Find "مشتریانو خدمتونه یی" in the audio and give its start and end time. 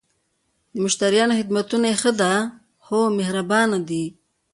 0.85-1.97